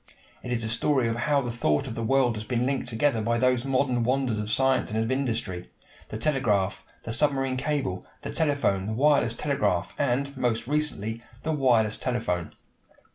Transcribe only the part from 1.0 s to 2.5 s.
of how the thought of the world has